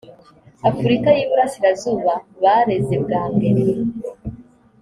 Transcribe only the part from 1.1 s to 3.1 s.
y iburasirazuba bareze